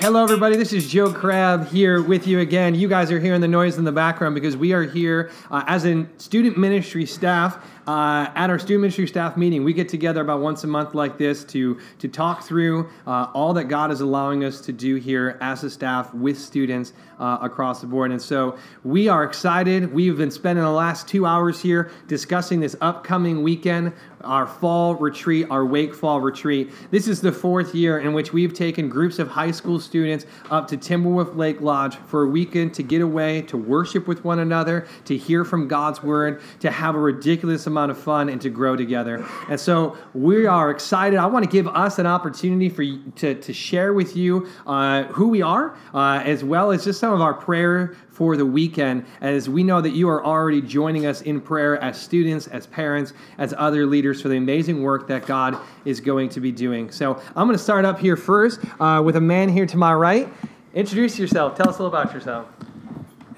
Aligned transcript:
Hello, 0.00 0.22
everybody. 0.22 0.56
This 0.56 0.72
is 0.72 0.88
Joe 0.88 1.12
Crab 1.12 1.66
here 1.66 2.00
with 2.00 2.28
you 2.28 2.38
again. 2.38 2.76
You 2.76 2.86
guys 2.86 3.10
are 3.10 3.18
hearing 3.18 3.40
the 3.40 3.48
noise 3.48 3.78
in 3.78 3.84
the 3.84 3.90
background 3.90 4.36
because 4.36 4.56
we 4.56 4.72
are 4.72 4.84
here 4.84 5.32
uh, 5.50 5.64
as 5.66 5.84
a 5.84 6.06
student 6.18 6.56
ministry 6.56 7.04
staff 7.04 7.58
uh, 7.88 8.30
at 8.34 8.50
our 8.50 8.58
student 8.58 8.82
ministry 8.82 9.06
staff 9.06 9.38
meeting. 9.38 9.64
We 9.64 9.72
get 9.72 9.88
together 9.88 10.20
about 10.20 10.40
once 10.40 10.62
a 10.62 10.66
month 10.66 10.94
like 10.94 11.16
this 11.16 11.42
to 11.46 11.80
to 11.98 12.06
talk 12.06 12.44
through 12.44 12.90
uh, 13.06 13.28
all 13.32 13.54
that 13.54 13.64
God 13.64 13.90
is 13.90 14.02
allowing 14.02 14.44
us 14.44 14.60
to 14.62 14.72
do 14.74 14.96
here 14.96 15.38
as 15.40 15.64
a 15.64 15.70
staff 15.70 16.12
with 16.12 16.38
students 16.38 16.92
uh, 17.18 17.38
across 17.40 17.80
the 17.80 17.86
board. 17.86 18.10
And 18.10 18.20
so 18.20 18.58
we 18.84 19.08
are 19.08 19.24
excited. 19.24 19.92
We've 19.92 20.18
been 20.18 20.30
spending 20.30 20.64
the 20.64 20.70
last 20.70 21.08
two 21.08 21.24
hours 21.24 21.62
here 21.62 21.90
discussing 22.06 22.60
this 22.60 22.76
upcoming 22.82 23.42
weekend 23.42 23.94
our 24.22 24.46
fall 24.46 24.96
retreat, 24.96 25.46
our 25.48 25.64
Wake 25.64 25.94
Fall 25.94 26.20
retreat. 26.20 26.72
This 26.90 27.06
is 27.06 27.20
the 27.20 27.30
fourth 27.30 27.74
year 27.74 28.00
in 28.00 28.12
which 28.12 28.32
we've 28.32 28.52
taken 28.52 28.88
groups 28.88 29.18
of 29.18 29.28
high 29.28 29.52
school 29.52 29.78
students 29.78 30.26
up 30.50 30.66
to 30.68 30.76
Timberwolf 30.76 31.36
Lake 31.36 31.60
Lodge 31.60 31.96
for 32.06 32.24
a 32.24 32.28
weekend 32.28 32.74
to 32.74 32.82
get 32.82 33.00
away, 33.00 33.42
to 33.42 33.56
worship 33.56 34.08
with 34.08 34.24
one 34.24 34.40
another, 34.40 34.86
to 35.04 35.16
hear 35.16 35.44
from 35.44 35.68
God's 35.68 36.02
word, 36.02 36.40
to 36.60 36.70
have 36.70 36.94
a 36.94 36.98
ridiculous 36.98 37.66
amount 37.66 37.77
of 37.86 37.98
fun, 37.98 38.28
and 38.28 38.40
to 38.40 38.50
grow 38.50 38.76
together. 38.76 39.24
And 39.48 39.58
so 39.58 39.96
we 40.14 40.46
are 40.46 40.70
excited. 40.70 41.18
I 41.18 41.26
want 41.26 41.44
to 41.44 41.50
give 41.50 41.66
us 41.68 41.98
an 41.98 42.06
opportunity 42.06 42.68
for 42.68 42.82
you 42.82 43.12
to, 43.16 43.34
to 43.34 43.52
share 43.52 43.92
with 43.94 44.16
you 44.16 44.48
uh, 44.66 45.04
who 45.04 45.28
we 45.28 45.42
are, 45.42 45.76
uh, 45.94 46.22
as 46.24 46.42
well 46.42 46.72
as 46.72 46.84
just 46.84 47.00
some 47.00 47.12
of 47.12 47.20
our 47.20 47.34
prayer 47.34 47.96
for 48.10 48.36
the 48.36 48.44
weekend, 48.44 49.06
as 49.20 49.48
we 49.48 49.62
know 49.62 49.80
that 49.80 49.90
you 49.90 50.08
are 50.08 50.24
already 50.24 50.60
joining 50.60 51.06
us 51.06 51.22
in 51.22 51.40
prayer 51.40 51.80
as 51.80 52.00
students, 52.00 52.48
as 52.48 52.66
parents, 52.66 53.12
as 53.38 53.54
other 53.56 53.86
leaders 53.86 54.20
for 54.20 54.28
the 54.28 54.36
amazing 54.36 54.82
work 54.82 55.06
that 55.06 55.24
God 55.24 55.56
is 55.84 56.00
going 56.00 56.28
to 56.30 56.40
be 56.40 56.50
doing. 56.50 56.90
So 56.90 57.22
I'm 57.36 57.46
going 57.46 57.56
to 57.56 57.62
start 57.62 57.84
up 57.84 58.00
here 58.00 58.16
first 58.16 58.58
uh, 58.80 59.00
with 59.04 59.14
a 59.14 59.20
man 59.20 59.48
here 59.48 59.66
to 59.66 59.76
my 59.76 59.94
right. 59.94 60.28
Introduce 60.74 61.18
yourself. 61.18 61.56
Tell 61.56 61.68
us 61.68 61.78
a 61.78 61.82
little 61.82 61.96
about 61.96 62.12
yourself. 62.12 62.48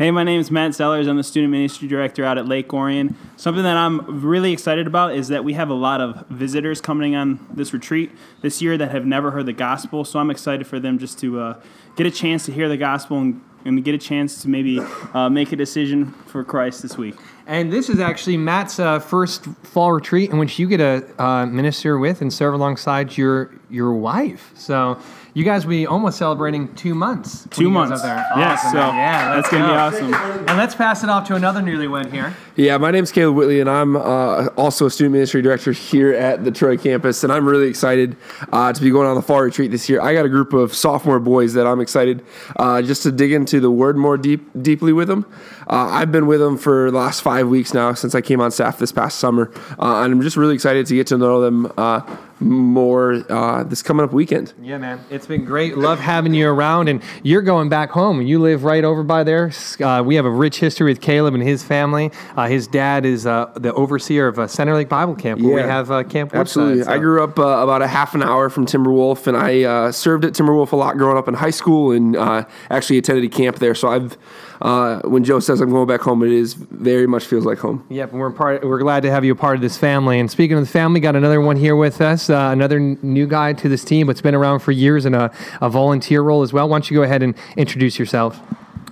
Hey, 0.00 0.10
my 0.10 0.24
name 0.24 0.40
is 0.40 0.50
Matt 0.50 0.74
Sellers. 0.74 1.06
I'm 1.06 1.18
the 1.18 1.22
student 1.22 1.50
ministry 1.50 1.86
director 1.86 2.24
out 2.24 2.38
at 2.38 2.48
Lake 2.48 2.72
Orion. 2.72 3.14
Something 3.36 3.64
that 3.64 3.76
I'm 3.76 4.22
really 4.22 4.50
excited 4.50 4.86
about 4.86 5.12
is 5.12 5.28
that 5.28 5.44
we 5.44 5.52
have 5.52 5.68
a 5.68 5.74
lot 5.74 6.00
of 6.00 6.26
visitors 6.30 6.80
coming 6.80 7.14
on 7.14 7.46
this 7.52 7.74
retreat 7.74 8.10
this 8.40 8.62
year 8.62 8.78
that 8.78 8.92
have 8.92 9.04
never 9.04 9.30
heard 9.30 9.44
the 9.44 9.52
gospel. 9.52 10.06
So 10.06 10.18
I'm 10.18 10.30
excited 10.30 10.66
for 10.66 10.80
them 10.80 10.98
just 10.98 11.18
to 11.18 11.38
uh, 11.40 11.60
get 11.96 12.06
a 12.06 12.10
chance 12.10 12.46
to 12.46 12.52
hear 12.52 12.66
the 12.66 12.78
gospel 12.78 13.18
and, 13.18 13.42
and 13.66 13.84
get 13.84 13.94
a 13.94 13.98
chance 13.98 14.40
to 14.40 14.48
maybe 14.48 14.80
uh, 15.12 15.28
make 15.28 15.52
a 15.52 15.56
decision 15.56 16.12
for 16.28 16.44
Christ 16.44 16.80
this 16.80 16.96
week. 16.96 17.16
And 17.46 17.70
this 17.70 17.90
is 17.90 18.00
actually 18.00 18.38
Matt's 18.38 18.78
uh, 18.78 19.00
first 19.00 19.44
fall 19.64 19.92
retreat 19.92 20.30
in 20.30 20.38
which 20.38 20.58
you 20.58 20.66
get 20.66 20.78
to 20.78 21.22
uh, 21.22 21.44
minister 21.44 21.98
with 21.98 22.22
and 22.22 22.32
serve 22.32 22.54
alongside 22.54 23.18
your 23.18 23.54
your 23.70 23.94
wife. 23.94 24.52
So 24.54 25.00
you 25.34 25.44
guys 25.44 25.64
will 25.64 25.70
be 25.70 25.86
almost 25.86 26.18
celebrating 26.18 26.74
two 26.74 26.94
months. 26.94 27.46
Two 27.50 27.64
you 27.64 27.70
months. 27.70 28.02
Out 28.02 28.02
there. 28.02 28.26
Yes, 28.36 28.60
Awesome, 28.60 28.72
so 28.72 28.78
yeah, 28.78 29.34
that's 29.34 29.48
going 29.48 29.62
to 29.62 29.68
be 29.68 29.74
awesome. 29.74 30.14
And 30.48 30.58
let's 30.58 30.74
pass 30.74 31.04
it 31.04 31.10
off 31.10 31.26
to 31.28 31.36
another 31.36 31.60
newlywed 31.60 32.12
here. 32.12 32.34
Yeah, 32.56 32.76
my 32.78 32.90
name's 32.90 33.12
Caleb 33.12 33.36
Whitley, 33.36 33.60
and 33.60 33.70
I'm 33.70 33.96
uh, 33.96 34.46
also 34.56 34.86
a 34.86 34.90
student 34.90 35.12
ministry 35.12 35.40
director 35.40 35.72
here 35.72 36.12
at 36.12 36.44
the 36.44 36.50
Troy 36.50 36.76
campus. 36.76 37.22
And 37.22 37.32
I'm 37.32 37.48
really 37.48 37.68
excited 37.68 38.16
uh, 38.52 38.72
to 38.72 38.80
be 38.80 38.90
going 38.90 39.06
on 39.06 39.14
the 39.14 39.22
fall 39.22 39.42
retreat 39.42 39.70
this 39.70 39.88
year. 39.88 40.00
I 40.00 40.14
got 40.14 40.24
a 40.24 40.28
group 40.28 40.52
of 40.52 40.74
sophomore 40.74 41.20
boys 41.20 41.54
that 41.54 41.66
I'm 41.66 41.80
excited 41.80 42.24
uh, 42.56 42.82
just 42.82 43.02
to 43.04 43.12
dig 43.12 43.32
into 43.32 43.60
the 43.60 43.70
Word 43.70 43.96
more 43.96 44.18
deep, 44.18 44.48
deeply 44.60 44.92
with 44.92 45.08
them. 45.08 45.24
Uh, 45.68 45.88
I've 45.90 46.10
been 46.10 46.26
with 46.26 46.40
them 46.40 46.58
for 46.58 46.90
the 46.90 46.98
last 46.98 47.22
five 47.22 47.48
weeks 47.48 47.72
now 47.72 47.94
since 47.94 48.14
I 48.16 48.20
came 48.20 48.40
on 48.40 48.50
staff 48.50 48.78
this 48.78 48.90
past 48.90 49.18
summer, 49.18 49.52
uh, 49.78 50.02
and 50.02 50.12
I'm 50.12 50.20
just 50.20 50.36
really 50.36 50.54
excited 50.54 50.86
to 50.86 50.94
get 50.96 51.06
to 51.08 51.18
know 51.18 51.40
them 51.40 51.72
uh, 51.78 52.00
more 52.40 53.24
uh, 53.30 53.62
this 53.64 53.82
coming 53.82 54.04
up 54.04 54.12
weekend. 54.12 54.52
Yeah, 54.60 54.78
man, 54.78 55.00
it's 55.10 55.26
been 55.26 55.44
great. 55.44 55.76
Love 55.76 55.98
having 56.00 56.34
you 56.34 56.48
around, 56.48 56.88
and 56.88 57.02
you're 57.22 57.42
going 57.42 57.68
back 57.68 57.90
home. 57.90 58.22
You 58.22 58.38
live 58.40 58.64
right 58.64 58.84
over 58.84 59.02
by 59.02 59.24
there. 59.24 59.52
Uh, 59.80 60.02
we 60.04 60.14
have 60.16 60.24
a 60.24 60.30
rich 60.30 60.58
history 60.58 60.90
with 60.90 61.00
Caleb 61.00 61.34
and 61.34 61.42
his 61.42 61.62
family. 61.62 62.10
Uh, 62.36 62.48
his 62.48 62.66
dad 62.66 63.04
is 63.04 63.26
uh, 63.26 63.52
the 63.56 63.72
overseer 63.74 64.26
of 64.28 64.38
uh, 64.38 64.46
Center 64.46 64.74
Lake 64.74 64.88
Bible 64.88 65.14
Camp, 65.14 65.40
where 65.40 65.54
we 65.56 65.60
have 65.60 65.90
uh, 65.90 66.02
Camp. 66.04 66.34
Absolutely. 66.34 66.82
so- 66.84 66.90
I 66.90 66.98
grew 66.98 67.22
up 67.22 67.38
uh, 67.38 67.42
about 67.42 67.82
a 67.82 67.86
half 67.86 68.14
an 68.14 68.22
hour 68.22 68.48
from 68.50 68.66
Timberwolf, 68.66 69.26
and 69.26 69.36
I 69.36 69.62
uh, 69.64 69.92
served 69.92 70.24
at 70.24 70.32
Timberwolf 70.32 70.72
a 70.72 70.76
lot 70.76 70.96
growing 70.96 71.18
up 71.18 71.28
in 71.28 71.34
high 71.34 71.50
school, 71.50 71.92
and 71.92 72.16
uh, 72.16 72.44
actually 72.70 72.98
attended 72.98 73.24
a 73.24 73.28
camp 73.28 73.58
there. 73.58 73.74
So 73.74 73.88
I've, 73.88 74.16
uh, 74.62 75.00
when 75.00 75.24
Joe 75.24 75.40
says 75.40 75.60
I'm 75.60 75.70
going 75.70 75.86
back 75.86 76.00
home, 76.00 76.22
it 76.22 76.32
is 76.32 76.54
very 76.54 77.06
much 77.06 77.24
feels 77.24 77.44
like 77.44 77.58
home. 77.58 77.84
Yep, 77.90 78.12
and 78.12 78.20
we're 78.20 78.30
part. 78.30 78.64
We're 78.64 78.78
glad 78.78 79.02
to 79.02 79.10
have 79.10 79.24
you 79.24 79.32
a 79.32 79.36
part 79.36 79.56
of 79.56 79.60
this 79.62 79.76
family. 79.76 80.18
And 80.18 80.30
speaking 80.30 80.56
of 80.56 80.64
the 80.64 80.70
family, 80.70 81.00
got 81.00 81.16
another 81.16 81.40
one 81.40 81.56
here 81.56 81.76
with 81.76 82.00
us, 82.00 82.29
uh, 82.30 82.50
another 82.52 82.76
n- 82.76 82.98
new 83.02 83.26
guy 83.26 83.52
to 83.52 83.68
this 83.68 83.84
team, 83.84 84.06
but's 84.06 84.20
been 84.20 84.34
around 84.34 84.60
for 84.60 84.72
years 84.72 85.04
in 85.04 85.14
a, 85.14 85.30
a 85.60 85.68
volunteer 85.68 86.22
role 86.22 86.42
as 86.42 86.52
well. 86.52 86.68
Why 86.68 86.76
don't 86.76 86.90
you 86.90 86.96
go 86.96 87.02
ahead 87.02 87.22
and 87.22 87.34
introduce 87.56 87.98
yourself? 87.98 88.40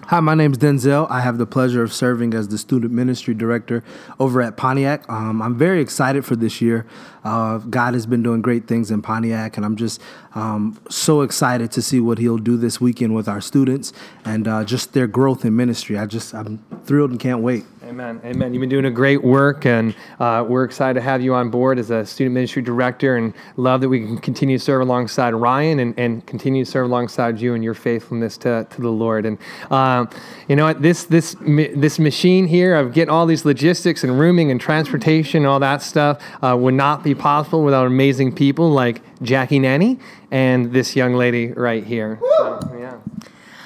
Hi, 0.08 0.20
my 0.20 0.34
name 0.34 0.52
is 0.52 0.58
Denzel. 0.58 1.06
I 1.10 1.20
have 1.20 1.36
the 1.36 1.44
pleasure 1.44 1.82
of 1.82 1.92
serving 1.92 2.32
as 2.32 2.48
the 2.48 2.56
student 2.56 2.94
ministry 2.94 3.34
director 3.34 3.84
over 4.18 4.40
at 4.40 4.56
Pontiac. 4.56 5.06
Um, 5.06 5.42
I'm 5.42 5.58
very 5.58 5.82
excited 5.82 6.24
for 6.24 6.34
this 6.34 6.62
year. 6.62 6.86
Uh, 7.24 7.58
God 7.58 7.92
has 7.92 8.06
been 8.06 8.22
doing 8.22 8.40
great 8.40 8.66
things 8.66 8.90
in 8.90 9.02
Pontiac, 9.02 9.58
and 9.58 9.66
I'm 9.66 9.76
just 9.76 10.00
um, 10.34 10.80
so 10.88 11.20
excited 11.20 11.70
to 11.72 11.82
see 11.82 12.00
what 12.00 12.16
He'll 12.16 12.38
do 12.38 12.56
this 12.56 12.80
weekend 12.80 13.14
with 13.14 13.28
our 13.28 13.42
students 13.42 13.92
and 14.24 14.48
uh, 14.48 14.64
just 14.64 14.94
their 14.94 15.06
growth 15.06 15.44
in 15.44 15.54
ministry. 15.54 15.98
I 15.98 16.06
just 16.06 16.34
I'm 16.34 16.64
thrilled 16.84 17.10
and 17.10 17.20
can't 17.20 17.40
wait. 17.40 17.66
Amen. 17.98 18.20
Amen. 18.24 18.54
You've 18.54 18.60
been 18.60 18.68
doing 18.68 18.84
a 18.84 18.92
great 18.92 19.24
work, 19.24 19.66
and 19.66 19.92
uh, 20.20 20.44
we're 20.48 20.62
excited 20.62 20.94
to 20.94 21.00
have 21.00 21.20
you 21.20 21.34
on 21.34 21.50
board 21.50 21.80
as 21.80 21.90
a 21.90 22.06
student 22.06 22.32
ministry 22.32 22.62
director, 22.62 23.16
and 23.16 23.34
love 23.56 23.80
that 23.80 23.88
we 23.88 23.98
can 23.98 24.18
continue 24.18 24.56
to 24.56 24.64
serve 24.64 24.82
alongside 24.82 25.34
Ryan 25.34 25.80
and, 25.80 25.98
and 25.98 26.24
continue 26.24 26.64
to 26.64 26.70
serve 26.70 26.86
alongside 26.86 27.40
you 27.40 27.54
and 27.54 27.64
your 27.64 27.74
faithfulness 27.74 28.36
to, 28.38 28.68
to 28.70 28.80
the 28.80 28.88
Lord. 28.88 29.26
And 29.26 29.36
um, 29.72 30.08
you 30.46 30.54
know 30.54 30.66
what? 30.66 30.80
This 30.80 31.06
this 31.06 31.34
this 31.40 31.98
machine 31.98 32.46
here 32.46 32.76
of 32.76 32.94
getting 32.94 33.10
all 33.10 33.26
these 33.26 33.44
logistics 33.44 34.04
and 34.04 34.16
rooming 34.16 34.52
and 34.52 34.60
transportation 34.60 35.38
and 35.38 35.48
all 35.48 35.58
that 35.58 35.82
stuff 35.82 36.22
uh, 36.40 36.56
would 36.56 36.74
not 36.74 37.02
be 37.02 37.16
possible 37.16 37.64
without 37.64 37.88
amazing 37.88 38.32
people 38.32 38.70
like 38.70 39.02
Jackie 39.22 39.58
Nanny 39.58 39.98
and 40.30 40.72
this 40.72 40.94
young 40.94 41.14
lady 41.14 41.48
right 41.48 41.82
here. 41.82 42.20
So, 42.36 42.60
yeah. 42.78 42.98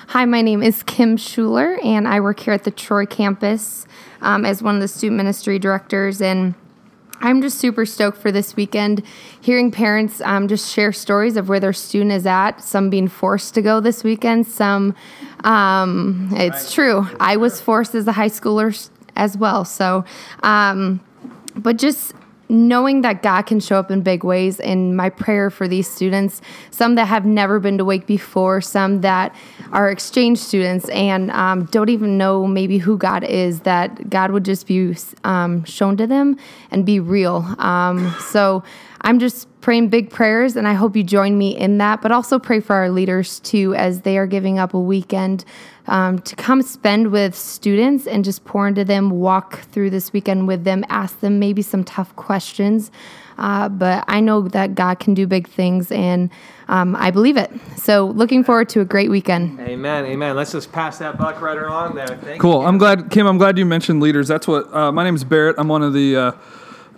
Hi, 0.09 0.25
my 0.25 0.41
name 0.41 0.63
is 0.63 0.83
Kim 0.83 1.19
Schuler, 1.19 1.79
and 1.83 2.09
I 2.09 2.21
work 2.21 2.41
here 2.41 2.55
at 2.55 2.65
the 2.65 2.71
Troy 2.71 3.05
campus 3.07 3.87
um, 4.23 4.47
as 4.47 4.63
one 4.63 4.75
of 4.75 4.81
the 4.81 4.89
student 4.89 5.19
ministry 5.19 5.59
directors. 5.59 6.23
And 6.23 6.55
I'm 7.21 7.43
just 7.43 7.59
super 7.59 7.87
stoked 7.87 8.19
for 8.19 8.33
this 8.33 8.57
weekend. 8.57 9.03
Hearing 9.41 9.71
parents 9.71 10.21
um, 10.23 10.49
just 10.49 10.73
share 10.73 10.93
stories 10.93 11.37
of 11.37 11.49
where 11.49 11.61
their 11.61 11.73
student 11.73 12.13
is 12.13 12.27
at, 12.27 12.61
some 12.63 12.91
being 12.91 13.09
forced 13.09 13.55
to 13.55 13.63
go 13.63 13.81
this 13.81 14.03
weekend, 14.03 14.47
some, 14.47 14.95
um, 15.45 16.31
it's 16.33 16.73
true. 16.73 17.07
I 17.21 17.37
was 17.37 17.61
forced 17.61 17.95
as 17.95 18.07
a 18.09 18.13
high 18.13 18.29
schooler 18.29 18.91
as 19.15 19.37
well. 19.37 19.65
So, 19.65 20.05
um, 20.43 21.01
but 21.55 21.77
just 21.77 22.15
knowing 22.53 23.01
that 23.01 23.23
God 23.23 23.43
can 23.43 23.59
show 23.59 23.79
up 23.79 23.91
in 23.91 24.03
big 24.03 24.23
ways 24.23 24.61
and 24.61 24.95
my 24.97 25.09
prayer 25.09 25.49
for 25.49 25.67
these 25.67 25.89
students, 25.89 26.43
some 26.71 26.95
that 26.97 27.07
have 27.07 27.25
never 27.25 27.59
been 27.59 27.79
to 27.79 27.85
Wake 27.85 28.07
before, 28.07 28.61
some 28.61 29.01
that 29.01 29.35
are 29.73 29.91
exchange 29.91 30.39
students 30.39 30.89
and 30.91 31.31
um, 31.31 31.65
don't 31.67 31.89
even 31.89 32.19
know 32.19 32.47
maybe 32.47 32.77
who 32.77 32.99
God 32.99 33.25
is, 33.25 33.61
that 33.61 34.11
God 34.11 34.33
would 34.33 34.45
just 34.45 34.67
be 34.67 34.95
um, 35.25 35.65
shown 35.65 35.97
to 35.97 36.07
them 36.07 36.37
and 36.71 36.85
be 36.85 37.01
real. 37.01 37.39
Um, 37.59 38.15
so 38.21 38.63
I'm 39.01 39.19
just 39.19 39.49
praying 39.63 39.89
big 39.89 40.11
prayers 40.11 40.57
and 40.57 40.69
I 40.69 40.75
hope 40.75 40.95
you 40.97 41.05
join 41.05 41.39
me 41.39 41.57
in 41.57 41.79
that, 41.79 42.03
but 42.03 42.13
also 42.13 42.39
pray 42.39 42.61
for 42.61 42.75
our 42.75 42.91
leaders 42.91 43.41
too 43.41 43.75
as 43.75 44.03
they 44.03 44.19
are 44.19 44.27
giving 44.27 44.59
up 44.59 44.75
a 44.75 44.81
weekend 44.81 45.45
um, 45.87 46.19
to 46.21 46.37
come 46.37 46.63
spend 46.63 47.11
with 47.11 47.35
students 47.35 48.07
and 48.07 48.25
just 48.25 48.45
pour 48.45 48.69
into 48.69 48.85
them, 48.85 49.11
walk 49.11 49.61
through 49.61 49.91
this 49.91 50.13
weekend 50.13 50.47
with 50.47 50.65
them, 50.65 50.85
ask 50.89 51.21
them 51.21 51.39
maybe 51.39 51.63
some 51.63 51.85
tough 51.85 52.15
questions. 52.17 52.91
Uh, 53.39 53.69
but 53.69 54.05
I 54.09 54.21
know 54.21 54.43
that 54.49 54.75
God 54.75 54.99
can 54.99 55.15
do 55.15 55.27
big 55.27 55.49
things 55.49 55.91
and 55.91 56.31
um, 56.69 56.95
I 56.97 57.11
believe 57.11 57.37
it. 57.37 57.51
So 57.77 58.07
looking 58.07 58.45
forward 58.45 58.69
to 58.71 58.81
a 58.81 58.85
great 58.85 59.11
weekend. 59.11 59.59
Amen. 59.61 60.05
Amen. 60.05 60.37
Let's 60.37 60.53
just 60.53 60.73
pass 60.73 60.99
that 60.99 61.19
buck 61.19 61.41
right 61.41 61.57
along 61.57 61.95
there. 61.95 62.07
Thank 62.09 62.41
Cool. 62.41 62.61
you. 62.61 62.67
I'm 62.67 62.79
glad, 62.79 63.11
Kim. 63.11 63.27
I'm 63.27 63.39
glad 63.39 63.59
you 63.59 63.67
mentioned 63.67 64.01
leaders. 64.01 64.29
That's 64.29 64.47
what 64.47 64.73
uh, 64.75 64.93
my 64.93 65.05
name 65.05 65.15
is 65.15 65.25
Barrett. 65.25 65.57
I'm 65.59 65.69
one 65.69 65.83
of 65.83 65.93
the 65.93 66.17
uh, 66.17 66.33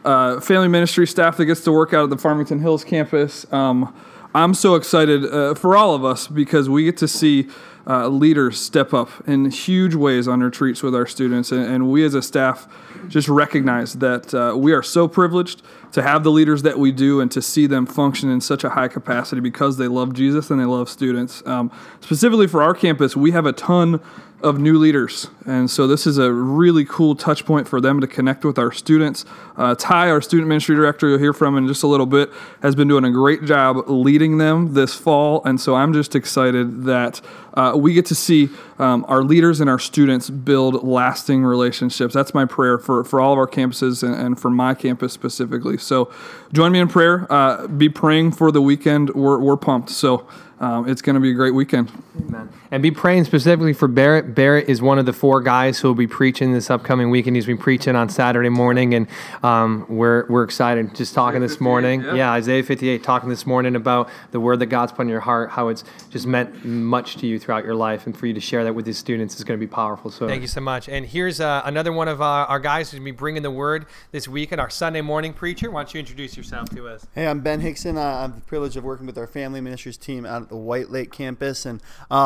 uh, 0.05 0.41
family 0.41 0.69
ministry 0.69 1.07
staff 1.07 1.37
that 1.37 1.47
gets 1.47 1.63
to 1.63 1.73
work 1.73 1.93
out 1.93 2.05
at 2.05 2.11
the 2.11 2.19
Farmington 2.19 2.61
Hills 2.61 2.85
campus. 2.85 3.51
Um, 3.53 3.95
I'm 4.35 4.55
so 4.55 4.75
excited 4.75 5.25
uh, 5.25 5.55
for 5.55 5.77
all 5.77 5.95
of 5.95 6.05
us 6.05 6.27
because 6.27 6.69
we 6.69 6.85
get 6.85 6.97
to 6.99 7.09
see 7.09 7.49
uh, 7.87 8.09
leaders 8.09 8.59
step 8.59 8.95
up 8.95 9.11
in 9.29 9.51
huge 9.51 9.95
ways 9.95 10.27
on 10.27 10.41
retreats 10.41 10.83
with 10.83 10.95
our 10.95 11.07
students, 11.07 11.53
and, 11.53 11.65
and 11.65 11.91
we 11.91 12.05
as 12.05 12.15
a 12.15 12.23
staff 12.23 12.67
just 13.09 13.29
recognize 13.29 13.95
that 13.95 14.35
uh, 14.35 14.55
we 14.57 14.73
are 14.73 14.83
so 14.83 15.07
privileged 15.07 15.63
to 15.93 16.03
have 16.03 16.25
the 16.25 16.31
leaders 16.31 16.63
that 16.63 16.79
we 16.79 16.91
do 16.91 17.21
and 17.21 17.31
to 17.31 17.43
see 17.43 17.67
them 17.67 17.87
function 17.87 18.31
in 18.31 18.41
such 18.41 18.65
a 18.65 18.71
high 18.71 18.89
capacity 18.89 19.41
because 19.41 19.77
they 19.77 19.87
love 19.87 20.15
Jesus 20.15 20.51
and 20.51 20.59
they 20.59 20.65
love 20.65 20.89
students. 20.89 21.47
Um, 21.47 21.71
specifically 22.01 22.47
for 22.47 22.63
our 22.63 22.75
campus, 22.75 23.15
we 23.15 23.33
have 23.33 23.47
a 23.47 23.53
ton 23.53 24.01
of 24.43 24.59
new 24.59 24.79
leaders. 24.79 25.29
And 25.47 25.71
so 25.71 25.87
this 25.87 26.07
is 26.07 26.19
a 26.19 26.33
really 26.33 26.85
cool 26.85 27.15
touch 27.15 27.47
point 27.47 27.67
for 27.67 27.81
them 27.81 28.01
to 28.01 28.07
connect 28.07 28.45
with 28.45 28.59
our 28.59 28.73
students. 28.73 29.25
Uh, 29.57 29.75
Ty, 29.75 30.11
our 30.11 30.21
student 30.21 30.49
ministry 30.49 30.77
director, 30.77 31.09
you'll 31.09 31.19
hear 31.19 31.33
from 31.33 31.57
in 31.57 31.67
just 31.67 31.83
a 31.83 31.87
little 31.87 32.07
bit, 32.07 32.31
has 32.63 32.75
been 32.75 32.89
doing 32.89 33.05
a 33.05 33.11
great 33.11 33.45
job 33.45 33.89
leading 33.89 34.39
them 34.39 34.75
this 34.75 34.95
fall. 34.95 35.43
And 35.45 35.61
so 35.61 35.75
I'm 35.75 35.93
just 35.93 36.15
excited 36.15 36.85
that 36.85 37.23
uh, 37.55 37.73
we 37.77 37.95
get 37.95 38.05
to 38.07 38.15
see 38.15 38.51
um, 38.79 39.07
our 39.09 39.23
leaders 39.23 39.61
and 39.61 39.71
our 39.71 39.79
students 39.79 40.29
build 40.29 40.83
lasting 40.83 41.43
relationships. 41.45 42.13
That's 42.13 42.35
my 42.35 42.45
prayer 42.45 42.79
for, 42.79 43.05
for 43.05 43.21
all 43.21 43.33
of 43.33 43.39
our 43.39 43.47
campuses 43.47 44.03
and, 44.03 44.15
and 44.15 44.41
for 44.41 44.51
my 44.51 44.75
campus 44.75 45.13
specifically. 45.13 45.79
So 45.79 46.13
join 46.53 46.73
me 46.73 46.81
in 46.81 46.89
prayer. 46.89 47.27
Uh, 47.33 47.67
be 47.67 47.89
praying 47.89 48.33
for 48.33 48.53
the 48.53 48.61
weekend. 48.61 49.11
We're, 49.15 49.39
we're 49.39 49.57
pumped. 49.57 49.91
So 49.91 50.27
um, 50.61 50.89
it's 50.89 51.03
going 51.03 51.15
to 51.15 51.21
be 51.21 51.31
a 51.31 51.35
great 51.35 51.55
weekend. 51.55 51.91
Amen. 52.19 52.34
And 52.71 52.83
be 52.83 52.91
praying 52.91 53.25
specifically 53.25 53.73
for 53.73 53.89
Barrett. 53.89 54.35
Barrett 54.35 54.69
is 54.69 54.83
one 54.83 54.99
of 54.99 55.07
the 55.07 55.13
four 55.13 55.41
guys 55.41 55.79
who 55.79 55.89
will 55.89 55.95
be 55.95 56.07
preaching 56.07 56.53
this 56.53 56.71
upcoming 56.71 57.11
weekend. 57.11 57.37
He's 57.37 57.47
been 57.47 57.59
preaching 57.59 57.97
on 57.97 58.09
Saturday 58.09 58.49
morning, 58.49 58.95
and 58.95 59.07
um, 59.43 59.87
we're, 59.89 60.27
we're 60.29 60.45
excited. 60.45 60.95
Just 60.95 61.15
talking 61.15 61.41
this 61.41 61.61
morning. 61.61 62.03
Yeah. 62.03 62.15
yeah, 62.15 62.33
Isaiah 62.33 62.63
58, 62.63 63.03
talking 63.03 63.29
this 63.29 63.47
morning 63.47 63.77
about 63.77 64.11
the 64.31 64.41
word 64.41 64.59
that 64.61 64.67
God's 64.67 64.93
put 64.93 65.03
in 65.03 65.09
your 65.09 65.21
heart, 65.21 65.51
how 65.51 65.69
it's 65.69 65.85
just 66.11 66.27
meant 66.27 66.65
much 66.65 67.17
to 67.17 67.27
you 67.27 67.39
throughout 67.39 67.65
your 67.65 67.75
life, 67.75 68.07
and 68.07 68.17
for 68.17 68.27
you 68.27 68.35
to 68.35 68.41
share 68.41 68.65
that 68.65 68.75
with 68.75 68.87
his 68.87 68.99
students 68.99 69.37
is 69.37 69.45
going 69.45 69.59
to 69.59 69.67
be 69.67 69.71
powerful. 69.71 70.11
So 70.11 70.27
thank 70.27 70.43
you 70.43 70.49
so 70.49 70.61
much. 70.61 70.89
And 70.89 71.07
here's 71.07 71.41
uh, 71.41 71.63
another 71.65 71.93
one 71.93 72.09
of 72.09 72.21
uh, 72.21 72.25
our 72.25 72.61
guys 72.61 72.91
who's 72.91 72.99
going 72.99 73.07
to 73.07 73.13
be 73.13 73.17
bringing 73.17 73.43
the 73.43 73.51
word 73.51 73.87
this 74.13 74.29
weekend, 74.29 74.61
our 74.61 74.71
Sunday 74.71 75.01
morning 75.01 75.33
preacher. 75.33 75.71
Why 75.71 75.83
don't 75.83 75.95
you 75.95 76.01
introduce 76.01 76.37
yourself 76.37 76.71
to 76.71 76.89
us? 76.89 77.07
Hey, 77.15 77.27
I'm 77.27 77.41
Ben 77.41 77.61
Hickson. 77.61 77.97
Uh, 77.97 78.03
I 78.03 78.23
have 78.23 78.35
the 78.35 78.41
privilege 78.43 78.77
of 78.77 78.85
working 78.85 79.07
with 79.07 79.19
our 79.19 79.27
family 79.27 79.61
ministries 79.61 79.97
team 79.97 80.27
out 80.27 80.43
at 80.43 80.49
the 80.49 80.57
White 80.57 80.91
Lake 80.91 81.13
campus. 81.13 81.67
And 81.67 81.81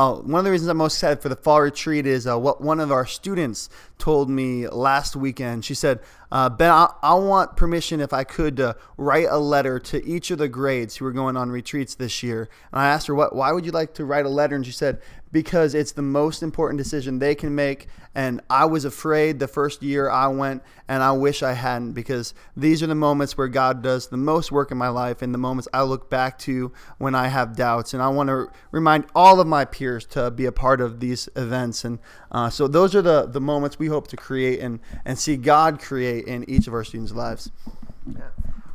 uh, 0.08 0.20
one 0.22 0.38
of 0.38 0.44
the 0.44 0.50
reasons 0.50 0.68
I'm 0.68 0.78
most 0.78 0.94
excited 0.94 1.20
for 1.20 1.28
the 1.28 1.36
fall 1.36 1.60
retreat 1.60 2.06
is 2.06 2.26
uh, 2.26 2.38
what 2.38 2.60
one 2.60 2.80
of 2.80 2.90
our 2.90 3.06
students 3.06 3.68
told 3.98 4.30
me 4.30 4.68
last 4.68 5.16
weekend. 5.16 5.64
She 5.64 5.74
said, 5.74 6.00
uh, 6.30 6.48
Ben, 6.48 6.70
I, 6.70 6.88
I, 7.02 7.14
want 7.14 7.56
permission 7.56 8.00
if 8.00 8.12
I 8.12 8.24
could 8.24 8.56
to 8.58 8.76
write 8.96 9.26
a 9.30 9.38
letter 9.38 9.78
to 9.78 10.04
each 10.06 10.30
of 10.30 10.38
the 10.38 10.48
grades 10.48 10.96
who 10.96 11.06
are 11.06 11.12
going 11.12 11.36
on 11.36 11.50
retreats 11.50 11.94
this 11.94 12.22
year. 12.22 12.48
And 12.72 12.80
I 12.80 12.88
asked 12.88 13.06
her, 13.06 13.14
what, 13.14 13.34
why 13.34 13.52
would 13.52 13.64
you 13.64 13.72
like 13.72 13.94
to 13.94 14.04
write 14.04 14.26
a 14.26 14.30
letter? 14.30 14.54
And 14.54 14.64
she 14.64 14.72
said, 14.72 15.00
because 15.30 15.74
it's 15.74 15.92
the 15.92 16.02
most 16.02 16.42
important 16.42 16.78
decision 16.78 17.18
they 17.18 17.34
can 17.34 17.54
make. 17.54 17.86
And 18.14 18.40
I 18.48 18.64
was 18.64 18.84
afraid 18.84 19.38
the 19.38 19.48
first 19.48 19.82
year 19.82 20.10
I 20.10 20.28
went, 20.28 20.62
and 20.88 21.02
I 21.02 21.12
wish 21.12 21.42
I 21.42 21.52
hadn't, 21.52 21.92
because 21.92 22.34
these 22.56 22.82
are 22.82 22.86
the 22.86 22.94
moments 22.94 23.36
where 23.36 23.48
God 23.48 23.82
does 23.82 24.08
the 24.08 24.16
most 24.16 24.50
work 24.50 24.70
in 24.70 24.78
my 24.78 24.88
life 24.88 25.22
and 25.22 25.32
the 25.32 25.38
moments 25.38 25.68
I 25.72 25.82
look 25.82 26.10
back 26.10 26.38
to 26.40 26.72
when 26.98 27.14
I 27.14 27.28
have 27.28 27.56
doubts. 27.56 27.94
And 27.94 28.02
I 28.02 28.08
want 28.08 28.28
to 28.28 28.48
remind 28.70 29.06
all 29.14 29.40
of 29.40 29.46
my 29.46 29.64
peers 29.64 30.06
to 30.06 30.30
be 30.30 30.46
a 30.46 30.52
part 30.52 30.80
of 30.80 31.00
these 31.00 31.28
events. 31.36 31.84
And 31.84 31.98
uh, 32.32 32.50
so 32.50 32.66
those 32.66 32.94
are 32.94 33.02
the, 33.02 33.26
the 33.26 33.40
moments 33.40 33.78
we 33.78 33.86
hope 33.86 34.08
to 34.08 34.16
create 34.16 34.60
and, 34.60 34.80
and 35.04 35.18
see 35.18 35.36
God 35.36 35.80
create 35.80 36.26
in 36.26 36.48
each 36.48 36.66
of 36.66 36.74
our 36.74 36.84
students' 36.84 37.12
lives. 37.12 37.50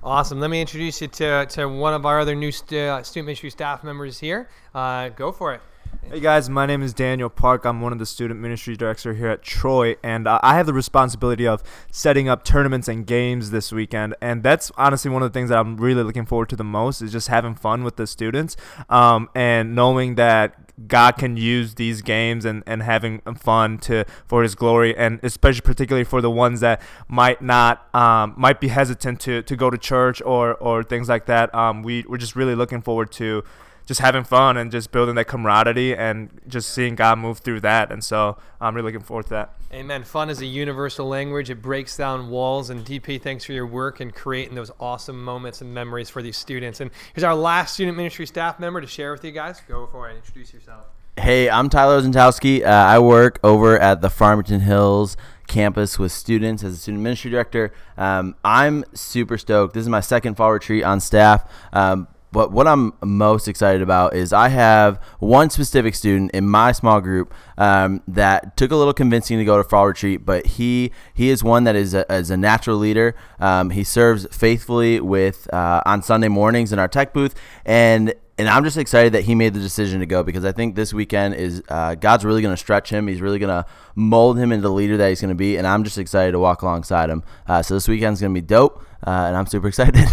Awesome. 0.04 0.40
Let 0.42 0.50
me 0.50 0.60
introduce 0.60 1.02
you 1.02 1.08
to, 1.08 1.46
to 1.46 1.66
one 1.66 1.94
of 1.94 2.06
our 2.06 2.20
other 2.20 2.36
new 2.36 2.52
st- 2.52 2.74
uh, 2.74 3.04
student 3.04 3.28
ministry 3.28 3.50
staff 3.50 3.84
members 3.84 4.20
here. 4.20 4.50
Uh, 4.76 5.10
go 5.10 5.32
for 5.32 5.54
it. 5.54 5.62
Hey 6.10 6.20
guys, 6.20 6.50
my 6.50 6.66
name 6.66 6.84
is 6.84 6.94
Daniel 6.94 7.30
Park. 7.30 7.66
I'm 7.66 7.82
one 7.82 7.92
of 7.92 7.98
the 7.98 8.06
student 8.06 8.40
ministry 8.40 8.76
director 8.76 9.14
here 9.14 9.30
at 9.30 9.42
Troy, 9.42 9.96
and 10.04 10.28
uh, 10.28 10.38
I 10.44 10.56
have 10.56 10.66
the 10.66 10.74
responsibility 10.74 11.48
of 11.48 11.64
setting 11.92 12.30
up 12.30 12.44
tournaments 12.44 12.88
and 12.88 13.08
games 13.08 13.50
this 13.50 13.72
weekend. 13.72 14.14
And 14.22 14.44
that's 14.44 14.72
honestly 14.78 15.10
one 15.10 15.24
of 15.24 15.32
the 15.32 15.38
things 15.38 15.50
that 15.50 15.58
I'm 15.58 15.78
really 15.78 16.04
looking 16.04 16.26
forward 16.26 16.50
to 16.50 16.56
the 16.56 16.64
most 16.64 17.02
is 17.02 17.12
just 17.12 17.30
having 17.30 17.56
fun 17.56 17.84
with 17.84 17.96
the 17.96 18.06
students 18.06 18.56
um, 18.90 19.30
and 19.34 19.74
knowing 19.74 20.16
that 20.16 20.88
God 20.88 21.14
can 21.18 21.38
use 21.38 21.76
these 21.76 22.02
games 22.02 22.46
and, 22.46 22.64
and 22.68 22.84
having 22.84 23.22
fun 23.36 23.78
to 23.80 24.06
for 24.26 24.44
His 24.44 24.56
glory, 24.56 24.96
and 24.96 25.20
especially 25.24 25.62
particularly 25.62 26.04
for 26.04 26.22
the 26.22 26.32
ones 26.32 26.60
that 26.60 26.82
might 27.08 27.42
not 27.42 27.88
um, 27.96 28.34
might 28.38 28.60
be 28.60 28.68
hesitant 28.68 29.20
to, 29.22 29.42
to 29.44 29.56
go 29.56 29.70
to 29.70 29.78
church 29.78 30.22
or 30.24 30.56
or 30.56 30.84
things 30.84 31.10
like 31.10 31.28
that. 31.28 31.54
Um, 31.56 31.82
we 31.82 32.04
we're 32.08 32.18
just 32.18 32.36
really 32.36 32.56
looking 32.56 32.82
forward 32.82 33.12
to 33.14 33.44
just 33.86 34.00
having 34.00 34.24
fun 34.24 34.58
and 34.58 34.72
just 34.72 34.92
building 34.92 35.16
that 35.16 35.26
camaraderie 35.26 35.96
and 35.96 36.30
just 36.48 36.70
seeing 36.70 36.96
God 36.96 37.20
move 37.20 37.40
through 37.40 37.62
that. 37.62 37.92
And 37.92 38.04
so 38.04 38.38
I'm 38.62 38.76
really 38.76 38.92
looking 38.92 39.06
forward 39.06 39.24
to 39.26 39.30
that. 39.32 39.54
Amen. 39.74 40.04
Fun 40.04 40.30
is 40.30 40.42
a 40.42 40.46
universal 40.46 41.08
language. 41.08 41.50
It 41.50 41.62
breaks 41.62 41.98
down 41.98 42.30
walls. 42.30 42.70
And 42.70 42.86
DP, 42.86 43.22
thanks 43.22 43.44
for 43.44 43.54
your 43.54 43.68
work 43.68 44.00
and 44.00 44.14
creating 44.14 44.56
those 44.56 44.72
awesome 44.80 45.24
moments 45.24 45.62
and 45.62 45.74
memories 45.74 46.10
for 46.10 46.22
these 46.22 46.38
students. 46.38 46.80
And 46.80 46.92
here's 47.14 47.24
our 47.24 47.36
last 47.36 47.74
student 47.74 47.98
ministry 47.98 48.26
staff 48.26 48.60
member 48.60 48.80
to 48.80 48.88
share 48.88 49.12
with 49.12 49.24
you 49.24 49.32
guys. 49.32 49.62
Go 49.68 49.88
for 49.92 50.10
it. 50.10 50.16
Introduce 50.16 50.54
yourself. 50.54 50.86
Hey, 51.18 51.50
I'm 51.50 51.70
Tyler 51.70 52.02
Zentowski. 52.02 52.64
Uh, 52.64 52.70
I 52.70 52.98
work 53.00 53.40
over 53.44 53.78
at 53.78 54.02
the 54.02 54.10
Farmington 54.10 54.62
Hills 54.62 55.16
campus 55.48 56.00
with 56.00 56.12
students 56.12 56.64
as 56.64 56.74
a 56.74 56.78
student 56.78 57.04
ministry 57.04 57.30
director. 57.30 57.72
Um, 57.98 58.36
I'm 58.44 58.84
super 58.94 59.38
stoked. 59.38 59.74
This 59.74 59.82
is 59.82 59.90
my 59.90 60.00
second 60.00 60.36
fall 60.36 60.52
retreat 60.52 60.84
on 60.84 61.00
staff. 61.00 61.50
Um, 61.72 62.08
but 62.34 62.52
what 62.52 62.68
I'm 62.68 62.94
most 63.04 63.48
excited 63.48 63.84
about 63.84 64.16
is 64.16 64.34
I 64.34 64.48
have 64.50 64.98
one 65.20 65.52
specific 65.52 65.94
student 65.94 66.32
in 66.32 66.50
my 66.50 66.72
small 66.72 67.00
group 67.00 67.32
um, 67.60 68.02
that 68.08 68.58
took 68.58 68.72
a 68.72 68.76
little 68.76 68.94
convincing 68.94 69.38
to 69.38 69.46
go 69.46 69.58
to 69.58 69.64
fall 69.64 69.86
retreat, 69.86 70.26
but 70.26 70.48
he 70.48 70.92
he 71.14 71.30
is 71.30 71.44
one 71.44 71.64
that 71.66 71.76
is 71.76 71.94
a, 71.94 72.12
is 72.12 72.32
a 72.32 72.38
natural 72.38 72.78
leader. 72.78 73.16
Um, 73.40 73.70
he 73.70 73.84
serves 73.84 74.26
faithfully 74.36 75.00
with 75.00 75.48
uh, 75.54 75.84
on 75.86 76.02
Sunday 76.02 76.28
mornings 76.28 76.74
in 76.74 76.80
our 76.80 76.88
tech 76.88 77.14
booth, 77.14 77.36
and 77.66 78.16
and 78.40 78.50
I'm 78.50 78.64
just 78.64 78.78
excited 78.78 79.14
that 79.14 79.26
he 79.26 79.36
made 79.36 79.54
the 79.54 79.60
decision 79.60 80.00
to 80.00 80.08
go 80.08 80.24
because 80.24 80.44
I 80.44 80.54
think 80.54 80.74
this 80.74 80.92
weekend 80.92 81.36
is 81.36 81.62
uh, 81.70 81.94
God's 81.94 82.26
really 82.26 82.42
going 82.42 82.54
to 82.54 82.58
stretch 82.58 82.90
him. 82.90 83.08
He's 83.08 83.22
really 83.22 83.38
going 83.38 83.64
to 83.64 83.70
mold 83.94 84.40
him 84.40 84.52
into 84.52 84.64
the 84.64 84.74
leader 84.74 84.98
that 84.98 85.10
he's 85.10 85.22
going 85.22 85.30
to 85.30 85.36
be, 85.36 85.58
and 85.58 85.68
I'm 85.68 85.84
just 85.84 86.00
excited 86.00 86.32
to 86.32 86.40
walk 86.40 86.64
alongside 86.64 87.12
him. 87.12 87.24
Uh, 87.46 87.62
so 87.62 87.76
this 87.76 87.88
weekend's 87.88 88.22
going 88.22 88.34
to 88.34 88.42
be 88.42 88.46
dope, 88.46 88.84
uh, 89.06 89.12
and 89.28 89.38
I'm 89.38 89.46
super 89.46 89.68
excited. 89.74 90.08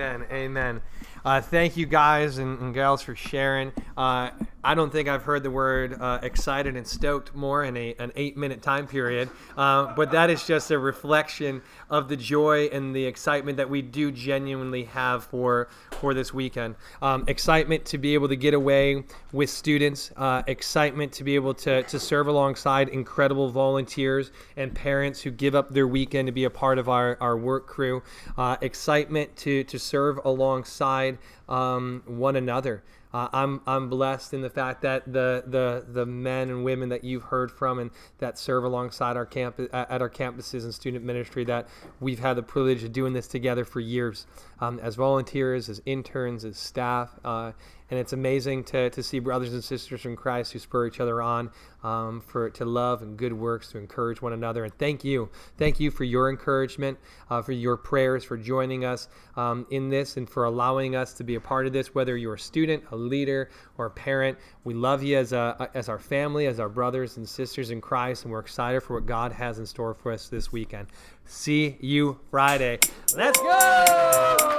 Amen. 0.00 0.24
Amen. 0.32 0.82
Uh, 1.26 1.42
thank 1.42 1.76
you 1.76 1.84
guys 1.84 2.38
and, 2.38 2.58
and 2.58 2.72
gals 2.72 3.02
for 3.02 3.14
sharing. 3.14 3.70
Uh, 3.98 4.30
I 4.62 4.74
don't 4.74 4.92
think 4.92 5.08
I've 5.08 5.22
heard 5.22 5.42
the 5.42 5.50
word 5.50 5.96
uh, 5.98 6.18
excited 6.22 6.76
and 6.76 6.86
stoked 6.86 7.34
more 7.34 7.64
in 7.64 7.76
a, 7.78 7.94
an 7.98 8.12
eight 8.14 8.36
minute 8.36 8.60
time 8.60 8.86
period, 8.86 9.30
uh, 9.56 9.94
but 9.94 10.10
that 10.10 10.28
is 10.28 10.46
just 10.46 10.70
a 10.70 10.78
reflection 10.78 11.62
of 11.88 12.08
the 12.08 12.16
joy 12.16 12.66
and 12.66 12.94
the 12.94 13.06
excitement 13.06 13.56
that 13.56 13.70
we 13.70 13.80
do 13.80 14.12
genuinely 14.12 14.84
have 14.84 15.24
for 15.24 15.68
for 15.92 16.12
this 16.12 16.34
weekend. 16.34 16.74
Um, 17.00 17.24
excitement 17.26 17.86
to 17.86 17.98
be 17.98 18.12
able 18.12 18.28
to 18.28 18.36
get 18.36 18.52
away 18.52 19.04
with 19.32 19.48
students, 19.48 20.12
uh, 20.18 20.42
excitement 20.46 21.12
to 21.12 21.24
be 21.24 21.36
able 21.36 21.54
to, 21.54 21.82
to 21.84 21.98
serve 21.98 22.26
alongside 22.26 22.90
incredible 22.90 23.50
volunteers 23.50 24.30
and 24.58 24.74
parents 24.74 25.22
who 25.22 25.30
give 25.30 25.54
up 25.54 25.70
their 25.70 25.88
weekend 25.88 26.26
to 26.26 26.32
be 26.32 26.44
a 26.44 26.50
part 26.50 26.78
of 26.78 26.88
our, 26.88 27.16
our 27.22 27.36
work 27.36 27.66
crew, 27.66 28.02
uh, 28.36 28.58
excitement 28.60 29.34
to, 29.36 29.64
to 29.64 29.78
serve 29.78 30.18
alongside 30.24 31.16
um, 31.48 32.02
one 32.06 32.36
another. 32.36 32.82
Uh, 33.12 33.28
I'm 33.32 33.60
I'm 33.66 33.88
blessed 33.88 34.34
in 34.34 34.40
the 34.40 34.50
fact 34.50 34.82
that 34.82 35.12
the 35.12 35.42
the 35.46 35.84
the 35.88 36.06
men 36.06 36.48
and 36.48 36.64
women 36.64 36.90
that 36.90 37.02
you've 37.02 37.24
heard 37.24 37.50
from 37.50 37.80
and 37.80 37.90
that 38.18 38.38
serve 38.38 38.62
alongside 38.62 39.16
our 39.16 39.26
camp 39.26 39.60
at 39.72 40.00
our 40.00 40.10
campuses 40.10 40.62
and 40.62 40.72
student 40.72 41.04
ministry 41.04 41.44
that 41.44 41.68
we've 41.98 42.20
had 42.20 42.34
the 42.34 42.42
privilege 42.42 42.84
of 42.84 42.92
doing 42.92 43.12
this 43.12 43.26
together 43.26 43.64
for 43.64 43.80
years 43.80 44.26
um, 44.60 44.78
as 44.80 44.94
volunteers, 44.94 45.68
as 45.68 45.80
interns, 45.86 46.44
as 46.44 46.56
staff. 46.56 47.10
Uh, 47.24 47.52
and 47.90 47.98
it's 47.98 48.12
amazing 48.12 48.62
to, 48.64 48.88
to 48.90 49.02
see 49.02 49.18
brothers 49.18 49.52
and 49.52 49.62
sisters 49.62 50.04
in 50.04 50.14
Christ 50.14 50.52
who 50.52 50.58
spur 50.60 50.86
each 50.86 51.00
other 51.00 51.20
on 51.20 51.50
um, 51.82 52.20
for 52.20 52.48
to 52.50 52.64
love 52.64 53.02
and 53.02 53.16
good 53.16 53.32
works 53.32 53.72
to 53.72 53.78
encourage 53.78 54.22
one 54.22 54.32
another. 54.32 54.64
And 54.64 54.72
thank 54.78 55.02
you, 55.02 55.28
thank 55.56 55.80
you 55.80 55.90
for 55.90 56.04
your 56.04 56.30
encouragement, 56.30 56.98
uh, 57.30 57.42
for 57.42 57.52
your 57.52 57.76
prayers, 57.76 58.22
for 58.22 58.36
joining 58.36 58.84
us 58.84 59.08
um, 59.36 59.66
in 59.70 59.88
this, 59.88 60.16
and 60.16 60.28
for 60.28 60.44
allowing 60.44 60.94
us 60.94 61.12
to 61.14 61.24
be 61.24 61.34
a 61.34 61.40
part 61.40 61.66
of 61.66 61.72
this. 61.72 61.94
Whether 61.94 62.16
you're 62.16 62.34
a 62.34 62.38
student, 62.38 62.84
a 62.92 62.96
leader, 62.96 63.50
or 63.76 63.86
a 63.86 63.90
parent, 63.90 64.38
we 64.62 64.74
love 64.74 65.02
you 65.02 65.18
as 65.18 65.32
a 65.32 65.70
as 65.74 65.88
our 65.88 65.98
family, 65.98 66.46
as 66.46 66.60
our 66.60 66.68
brothers 66.68 67.16
and 67.16 67.28
sisters 67.28 67.70
in 67.70 67.80
Christ, 67.80 68.24
and 68.24 68.32
we're 68.32 68.40
excited 68.40 68.82
for 68.82 68.94
what 68.94 69.06
God 69.06 69.32
has 69.32 69.58
in 69.58 69.66
store 69.66 69.94
for 69.94 70.12
us 70.12 70.28
this 70.28 70.52
weekend. 70.52 70.88
See 71.24 71.76
you 71.80 72.20
Friday. 72.30 72.78
Let's 73.16 73.38
go. 73.38 74.49